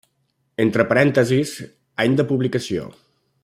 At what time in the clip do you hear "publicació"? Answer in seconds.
2.33-2.91